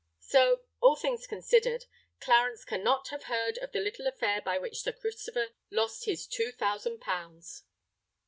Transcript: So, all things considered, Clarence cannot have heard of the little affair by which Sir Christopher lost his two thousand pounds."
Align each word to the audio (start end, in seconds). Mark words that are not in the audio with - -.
So, 0.23 0.63
all 0.81 0.95
things 0.95 1.27
considered, 1.27 1.85
Clarence 2.19 2.65
cannot 2.65 3.09
have 3.09 3.25
heard 3.25 3.59
of 3.59 3.71
the 3.71 3.79
little 3.79 4.07
affair 4.07 4.41
by 4.41 4.57
which 4.57 4.81
Sir 4.81 4.93
Christopher 4.93 5.49
lost 5.69 6.05
his 6.05 6.25
two 6.25 6.51
thousand 6.51 7.01
pounds." 7.01 7.65